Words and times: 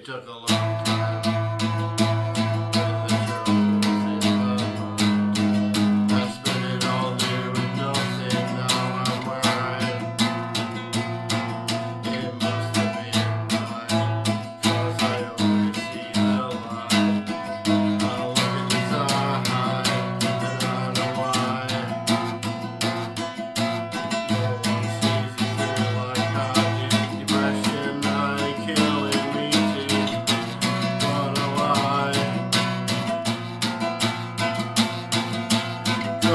It 0.00 0.06
took 0.06 0.26
a 0.26 0.32
long 0.32 0.46
time. 0.46 1.29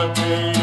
holiday. 0.00 0.59